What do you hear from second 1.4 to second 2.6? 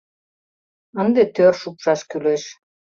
шупшаш кӱлеш.